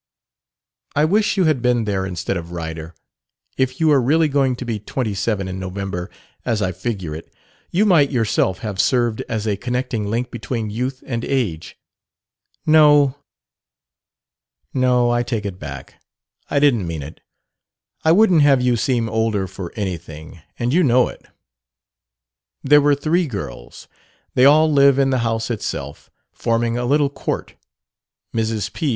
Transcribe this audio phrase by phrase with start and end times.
[0.95, 2.95] "I wish you had been there instead of Ryder.
[3.55, 6.09] If you are really going to be twenty seven in November
[6.43, 7.31] as I figure it
[7.69, 11.77] you might yourself have served as a connecting link between youth and age.
[12.65, 13.15] No,
[14.73, 16.01] no; I take it back;
[16.49, 17.21] I didn't mean it.
[18.03, 21.27] I wouldn't have you seem older for anything, and you know it.
[22.63, 23.87] "There were three girls.
[24.33, 27.53] They all live in the house itself, forming a little court:
[28.33, 28.73] Mrs.
[28.73, 28.89] P.